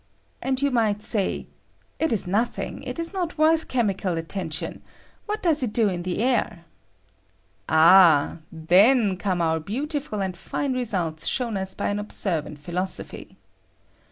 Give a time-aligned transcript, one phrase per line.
[0.41, 1.45] And you might say,"
[1.99, 4.81] It is nothing; it is not worth chemical attention;
[5.27, 6.65] what does it do in the air?"
[7.69, 13.37] Ah 1 then come our beautiful and fine results shown ua by an observant philosophy.